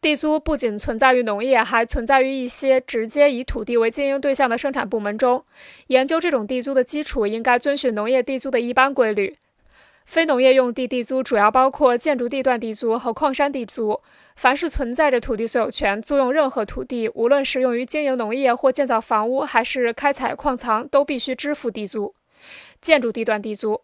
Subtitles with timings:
[0.00, 5.44] 地租不仅存在于农业还存在于一些直接以土地为经营对象的生产部门中
[5.88, 9.36] 研究这种地租的基础应该遵循农业地租的一般规律。
[10.06, 14.00] 非农业用地地租主要包括建筑地段地租和矿山地租。
[14.34, 22.14] 凡是存在着土地所有权租用任何土地无论是用于经营农业或建造房屋还是开采矿藏都必须支付地租。
[22.80, 23.82] 建筑地段地租。